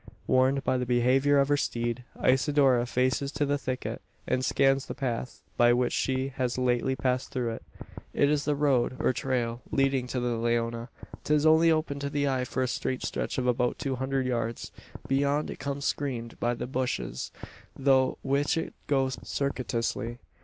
Warned 0.25 0.63
by 0.63 0.79
the 0.79 0.85
behaviour 0.87 1.37
of 1.37 1.49
her 1.49 1.57
steed, 1.57 2.03
Isidora 2.23 2.87
faces 2.87 3.31
to 3.33 3.45
the 3.45 3.59
thicket, 3.59 4.01
and 4.25 4.43
scans 4.43 4.87
the 4.87 4.95
path 4.95 5.43
by 5.57 5.73
which 5.73 5.93
she 5.93 6.29
has 6.37 6.57
lately 6.57 6.95
passed 6.95 7.29
through 7.29 7.51
it. 7.51 7.63
It 8.11 8.27
is 8.27 8.43
the 8.45 8.55
road, 8.55 8.95
or 8.99 9.13
trail, 9.13 9.61
leading 9.69 10.07
to 10.07 10.19
the 10.19 10.37
Leona. 10.37 10.89
'Tis 11.23 11.45
only 11.45 11.69
open 11.69 11.99
to 11.99 12.09
the 12.09 12.27
eye 12.27 12.45
for 12.45 12.63
a 12.63 12.67
straight 12.67 13.03
stretch 13.03 13.37
of 13.37 13.45
about 13.45 13.77
two 13.77 13.97
hundred 13.97 14.25
yards. 14.25 14.71
Beyond, 15.07 15.51
it 15.51 15.59
becomes 15.59 15.85
screened 15.85 16.39
by 16.39 16.55
the 16.55 16.65
bushes, 16.65 17.31
through 17.77 18.17
which 18.23 18.57
it 18.57 18.73
goes 18.87 19.19
circuitously. 19.21 20.17